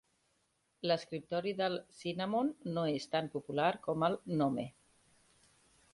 [0.91, 4.67] L'escriptori del Cinnamon no és tan popular com el GNOME.